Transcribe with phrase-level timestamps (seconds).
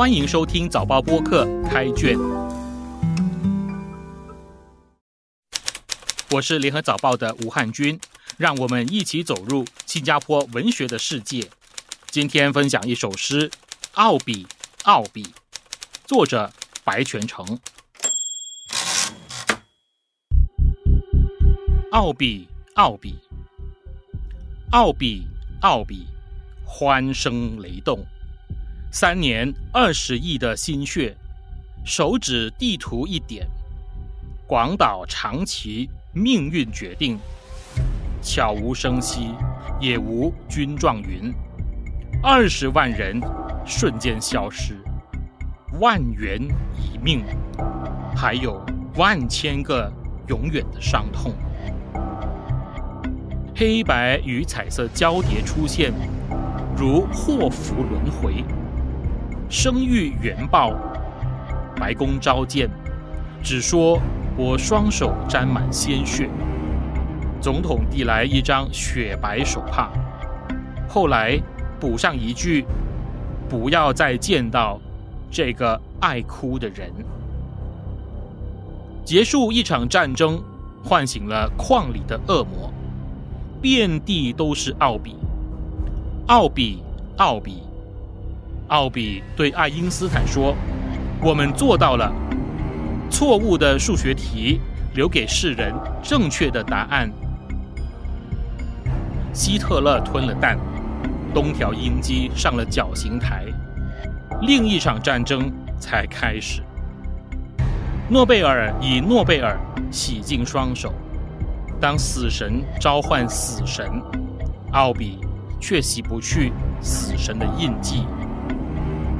[0.00, 2.18] 欢迎收听早报播客开卷，
[6.30, 8.00] 我是联合早报的吴汉军，
[8.38, 11.46] 让我们一起走入新加坡文学的世界。
[12.06, 13.50] 今天分享一首诗
[13.92, 14.46] 《奥比
[14.84, 15.22] 奥比》，
[16.06, 16.50] 作者
[16.82, 17.60] 白全成。
[21.92, 23.18] 奥比奥比，
[24.70, 25.26] 奥比
[25.60, 26.06] 奥比，
[26.64, 28.02] 欢声雷动。
[28.92, 31.16] 三年二十亿的心血，
[31.84, 33.46] 手指地图一点，
[34.48, 37.16] 广岛长崎命运决定，
[38.20, 39.32] 悄无声息，
[39.80, 41.32] 也无军状云，
[42.20, 43.20] 二十万人
[43.64, 44.76] 瞬间消失，
[45.78, 46.42] 万元
[46.76, 47.24] 一命，
[48.16, 48.60] 还有
[48.96, 49.90] 万千个
[50.26, 51.32] 永远的伤痛，
[53.54, 55.92] 黑白与彩色交叠出现，
[56.76, 58.44] 如祸福轮回。
[59.50, 60.72] 声誉原报，
[61.74, 62.70] 白宫召见，
[63.42, 64.00] 只说
[64.36, 66.30] 我双手沾满鲜血。
[67.40, 69.90] 总统递来一张雪白手帕，
[70.88, 71.36] 后来
[71.80, 72.64] 补上一句：
[73.48, 74.80] 不要再见到
[75.32, 76.88] 这个爱哭的人。
[79.04, 80.40] 结束一场战争，
[80.84, 82.72] 唤醒了矿里的恶魔，
[83.60, 85.16] 遍地都是奥比，
[86.28, 86.84] 奥比，
[87.16, 87.64] 奥比。
[88.70, 90.54] 奥比对爱因斯坦说
[91.20, 92.12] ：“我们做到了。
[93.10, 94.60] 错误的数学题
[94.94, 97.10] 留给世人正确的答案。”
[99.34, 100.56] 希特勒吞了蛋，
[101.34, 103.44] 东条英机上了绞刑台，
[104.42, 106.62] 另一场战争才开始。
[108.08, 109.58] 诺贝尔以诺贝尔
[109.90, 110.94] 洗净双手，
[111.80, 114.00] 当死神召唤死神，
[114.72, 115.18] 奥比
[115.60, 118.04] 却洗不去死神的印记。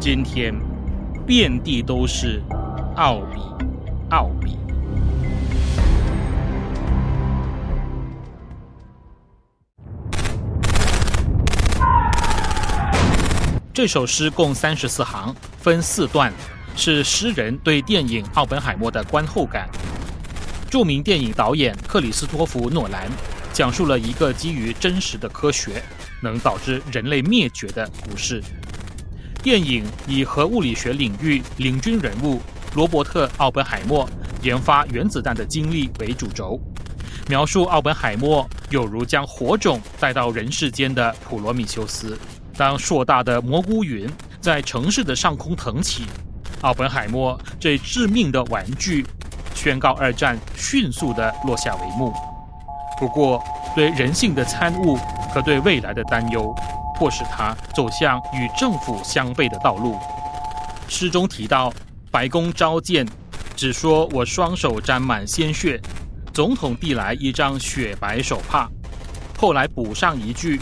[0.00, 0.54] 今天，
[1.26, 2.42] 遍地都是
[2.96, 3.40] 奥比，
[4.10, 4.58] 奥比。
[13.72, 16.30] 这首诗共三十四行，分四段，
[16.76, 19.68] 是诗人对电影《奥本海默》的观后感。
[20.70, 23.08] 著名电影导演克里斯托弗·诺兰
[23.52, 25.82] 讲述了一个基于真实的科学
[26.20, 28.42] 能导致人类灭绝的故事。
[29.44, 32.40] 电影以核物理学领域领军人物
[32.74, 34.08] 罗伯特·奥本海默
[34.40, 36.58] 研发原子弹的经历为主轴，
[37.28, 42.18] 描述奥本海默有如将火种带到人世间的普罗米修斯。
[42.56, 44.08] 当硕大的蘑菇云
[44.40, 46.04] 在城市的上空腾起，
[46.62, 49.04] 奥本海默这致命的玩具
[49.54, 52.14] 宣告二战迅速地落下帷幕。
[52.98, 53.44] 不过，
[53.76, 54.96] 对人性的参悟
[55.34, 56.56] 和对未来的担忧。
[56.94, 59.98] 迫使他走向与政府相悖的道路。
[60.88, 61.72] 诗中提到，
[62.10, 63.06] 白宫召见，
[63.56, 65.80] 只说我双手沾满鲜血，
[66.32, 68.68] 总统递来一张雪白手帕，
[69.36, 70.60] 后来补上一句：“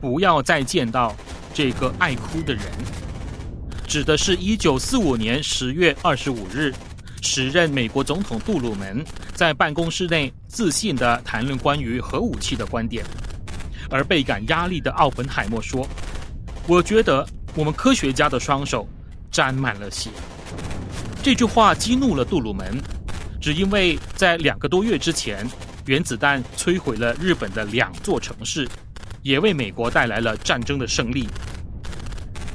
[0.00, 1.14] 不要再见到
[1.52, 2.64] 这个爱哭的人。”
[3.86, 6.72] 指的是一九四五年十月二十五日，
[7.22, 9.04] 时任美国总统杜鲁门
[9.34, 13.04] 在办公室内自信地谈论关于核武器的观点。
[13.90, 15.86] 而倍感压力的奥本海默说
[16.66, 18.88] ：“我觉得我们科学家的双手
[19.30, 20.10] 沾满了血。”
[21.22, 22.80] 这句话激怒了杜鲁门，
[23.40, 25.46] 只因为在两个多月之前，
[25.86, 28.68] 原子弹摧毁了日本的两座城市，
[29.22, 31.28] 也为美国带来了战争的胜利。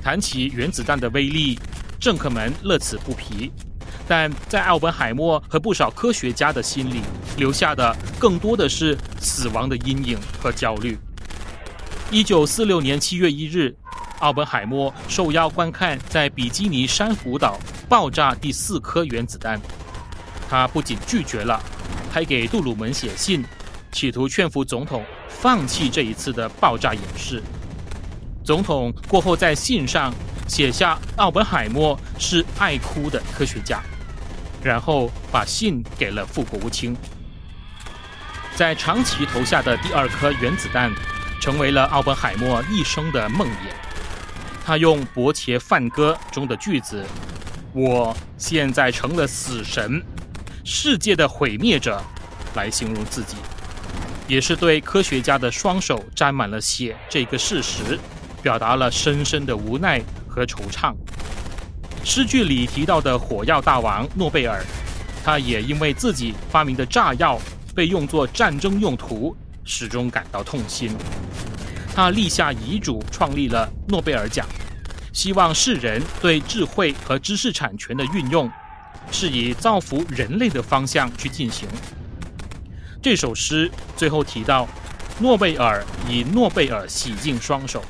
[0.02, 1.60] 谈起原子弹的威力，
[2.00, 3.52] 政客们乐此不疲，
[4.08, 7.02] 但在奥本海默和不少科学家的心里，
[7.38, 10.98] 留下的更多的是死亡的阴影和焦虑。
[12.16, 13.76] 一九四六年七月一日，
[14.20, 17.60] 奥本海默受邀观看在比基尼珊瑚岛
[17.90, 19.60] 爆炸第四颗原子弹。
[20.50, 21.62] 他不仅拒绝了，
[22.10, 23.44] 还给杜鲁门写信，
[23.92, 27.44] 企图劝服总统放弃这一次的爆炸演示。
[28.46, 30.14] 总统过后在信上
[30.48, 33.84] 写下奥本海默是爱哭的科学家，
[34.64, 36.96] 然后把信给了副国务卿。
[38.56, 40.90] 在长崎投下的第二颗原子弹。
[41.46, 43.70] 成为了奥本海默一生的梦魇。
[44.66, 47.06] 他用《伯切梵歌》中的句子
[47.72, 50.04] ：“我现在成了死神，
[50.64, 52.02] 世界的毁灭者”
[52.56, 53.36] 来形容自己，
[54.28, 58.00] 也是对科学家的双手沾满了血这个事实，
[58.42, 60.96] 表达了深深的无奈和惆怅。
[62.04, 64.66] 诗句里提到的火药大王诺贝尔，
[65.24, 67.40] 他也因为自己发明的炸药
[67.76, 69.38] 被用作战争用途。
[69.66, 70.96] 始终感到痛心。
[71.94, 74.46] 他立下遗嘱，创立了诺贝尔奖，
[75.12, 78.52] 希望世人对智慧和知识产权的运用，
[79.12, 81.68] 是以造福人类的方向去进行。
[83.02, 84.68] 这首诗最后提到，
[85.20, 87.84] 诺贝尔以诺贝尔洗净双手，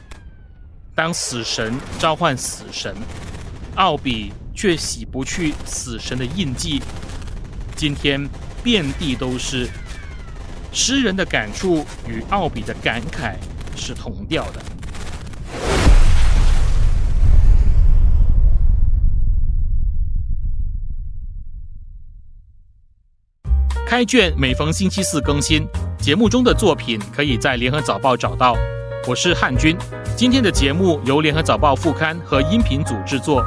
[0.94, 2.96] 当死神召唤死神，
[3.76, 6.82] 奥比却洗不去死神的印记。
[7.76, 8.30] 今天
[8.64, 9.70] 遍地都是。
[10.78, 13.36] 诗人的感触与奥比的感慨
[13.78, 14.62] 是同调的。
[23.88, 25.66] 开卷每逢星期四更新，
[25.98, 28.54] 节目中的作品可以在联合早报找到。
[29.08, 29.78] 我是汉军，
[30.18, 33.42] 今天的节目由联合早报副刊和音频组制作，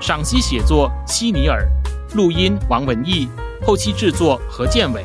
[0.00, 1.68] 赏析写作希尼尔，
[2.14, 3.28] 录音王文义，
[3.60, 5.04] 后期制作何建伟。